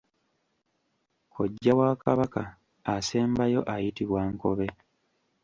Kojja 1.33 1.71
w’aKabaka 1.79 2.41
asembayo 2.95 3.61
ayitibwa 3.73 4.21
Nkobe. 4.33 4.67